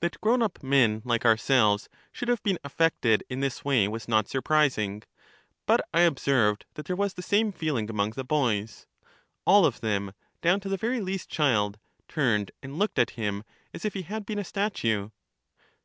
[0.00, 4.26] That grown up men like ourselves should have been affected in this way was not
[4.26, 5.04] surprising,
[5.64, 8.88] but I observed that there was the same feeling among the boys;
[9.46, 10.12] all of them,
[10.42, 11.78] down to the very least child,
[12.08, 15.10] turned and looked at him as if he had been a statue.